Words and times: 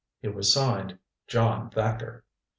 It 0.23 0.33
was 0.33 0.51
signed 0.51 0.97
"John 1.27 1.69
Thacker." 1.69 2.23